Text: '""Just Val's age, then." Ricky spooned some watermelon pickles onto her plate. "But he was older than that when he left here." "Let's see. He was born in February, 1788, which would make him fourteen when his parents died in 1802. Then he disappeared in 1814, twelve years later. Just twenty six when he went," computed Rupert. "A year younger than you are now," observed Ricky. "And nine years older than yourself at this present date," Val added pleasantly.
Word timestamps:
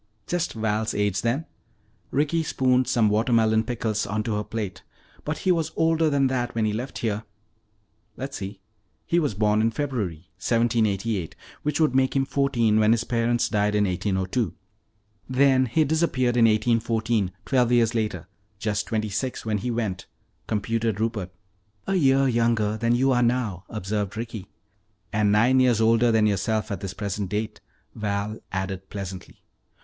'""Just 0.25 0.53
Val's 0.53 0.95
age, 0.95 1.21
then." 1.21 1.45
Ricky 2.09 2.41
spooned 2.41 2.87
some 2.87 3.07
watermelon 3.07 3.63
pickles 3.63 4.07
onto 4.07 4.33
her 4.35 4.43
plate. 4.43 4.81
"But 5.23 5.37
he 5.45 5.51
was 5.51 5.71
older 5.75 6.09
than 6.09 6.25
that 6.25 6.55
when 6.55 6.65
he 6.65 6.73
left 6.73 6.97
here." 7.05 7.21
"Let's 8.17 8.37
see. 8.37 8.61
He 9.05 9.19
was 9.19 9.35
born 9.35 9.61
in 9.61 9.69
February, 9.69 10.25
1788, 10.39 11.35
which 11.61 11.79
would 11.79 11.93
make 11.93 12.15
him 12.15 12.25
fourteen 12.25 12.79
when 12.79 12.93
his 12.93 13.03
parents 13.03 13.47
died 13.47 13.75
in 13.75 13.83
1802. 13.85 14.55
Then 15.29 15.67
he 15.67 15.83
disappeared 15.83 16.35
in 16.35 16.45
1814, 16.45 17.31
twelve 17.45 17.71
years 17.71 17.93
later. 17.93 18.27
Just 18.57 18.87
twenty 18.87 19.09
six 19.09 19.45
when 19.45 19.59
he 19.59 19.69
went," 19.69 20.07
computed 20.47 20.99
Rupert. 20.99 21.29
"A 21.85 21.93
year 21.93 22.27
younger 22.27 22.75
than 22.75 22.95
you 22.95 23.11
are 23.11 23.21
now," 23.21 23.65
observed 23.69 24.17
Ricky. 24.17 24.47
"And 25.13 25.31
nine 25.31 25.59
years 25.59 25.79
older 25.79 26.11
than 26.11 26.25
yourself 26.25 26.71
at 26.71 26.79
this 26.79 26.95
present 26.95 27.29
date," 27.29 27.61
Val 27.93 28.39
added 28.51 28.89
pleasantly. 28.89 29.43